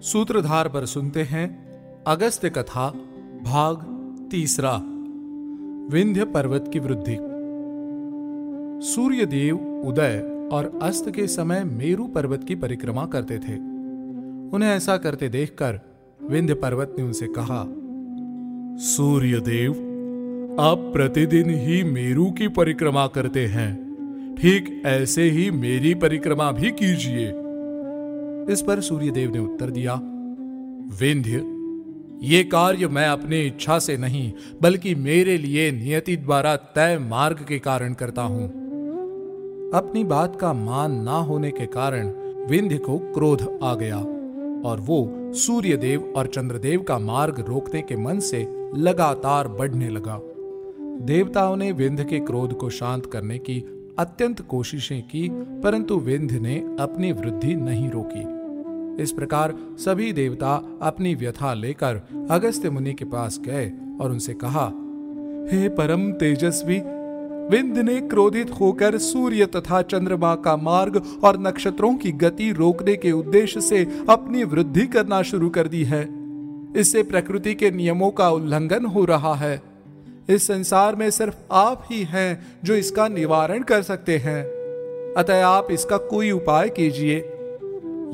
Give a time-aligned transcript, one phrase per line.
[0.00, 1.66] सूत्रधार पर सुनते हैं
[2.06, 2.90] अगस्त्य कथा,
[3.42, 3.76] भाग
[4.30, 4.76] तीसरा,
[5.90, 7.16] विंध्य पर्वत की वृद्धि।
[8.86, 9.56] सूर्य देव
[9.86, 13.54] उदय और अस्त के समय मेरु पर्वत की परिक्रमा करते थे।
[14.52, 15.80] उन्हें ऐसा करते देखकर
[16.22, 17.66] विंध्य पर्वत ने उनसे कहा
[18.78, 19.72] सूर्य देव
[20.60, 23.86] आप प्रतिदिन ही मेरु की परिक्रमा करते हैं।
[24.40, 27.45] ठीक ऐसे ही मेरी परिक्रमा भी कीजिए।
[28.50, 29.94] इस पर सूर्यदेव ने उत्तर दिया,
[31.00, 31.44] विंध्य,
[32.22, 34.32] ये कार्य मैं अपने इच्छा से नहीं,
[34.62, 38.46] बल्कि मेरे लिए नियति द्वारा तय मार्ग के कारण करता हूँ।
[39.74, 42.12] अपनी बात का मान ना होने के कारण
[42.48, 43.98] विंध्य को क्रोध आ गया
[44.68, 50.20] और वो सूर्यदेव और चंद्रदेव का मार्ग रोकने के मन से लगातार बढ़ने लगा।
[51.06, 53.58] देवताओं ने विंध्य के क्रोध को शांत करने की
[53.98, 58.35] अत्यंत कोशिशें की, परंतु विंध्य ने अपनी वृद्धि नहीं रोकी।
[59.00, 64.66] इस प्रकार सभी देवता अपनी व्यथा लेकर अगस्त्य मुनि के पास गए और उनसे कहा,
[65.52, 66.82] हे परम तेजस्वी,
[67.50, 73.12] विंध्य ने क्रोधित होकर सूर्य तथा चंद्रमा का मार्ग और नक्षत्रों की गति रोकने के
[73.12, 76.08] उद्देश्य से अपनी वृद्धि करना शुरू कर दी है।
[76.76, 79.62] इससे प्रकृति के नियमों का उल्लंघन हो रहा है।
[80.28, 84.44] इस संसार में सिर्फ़ आप ही हैं जो इसका निवारण कर सकते हैं।
[85.14, 87.32] अतः आप इसका कोई उपाय कीजिए।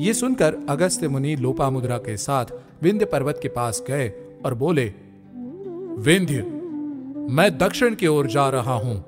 [0.01, 2.45] ये सुनकर अगस्त्य मुनि लोपा मुद्रा के साथ
[2.81, 4.13] विंध्य पर्वत के पास गए
[4.45, 4.85] और बोले,
[5.97, 6.41] विंध्य,
[7.33, 9.03] मैं दक्षिण की ओर जा रहा हूँ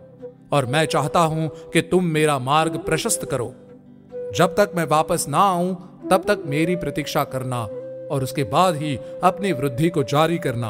[0.52, 3.54] और मैं चाहता हूँ कि तुम मेरा मार्ग प्रशस्त करो।
[4.36, 7.64] जब तक मैं वापस ना आऊँ, तब तक मेरी प्रतीक्षा करना
[8.12, 10.70] और उसके बाद ही अपनी वृद्धि को जारी करना।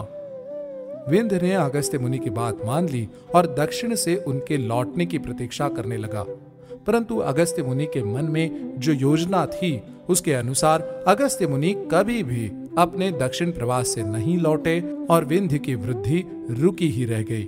[1.09, 5.69] विंध्य ने अगस्त्य मुनि की बात मान ली और दक्षिण से उनके लौटने की प्रतीक्षा
[5.69, 6.25] करने लगा।
[6.88, 12.47] परंतु अगस्त्य मुनि के मन में जो योजना थी उसके अनुसार अगस्त्य मुनि कभी भी
[12.77, 14.79] अपने दक्षिण प्रवास से नहीं लौटे
[15.09, 17.47] और विंध्य की वृद्धि रुकी ही रह गई।